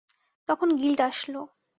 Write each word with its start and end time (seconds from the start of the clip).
তখন 0.49 0.69
গিল্ড 0.75 0.99
আসলো। 1.01 1.41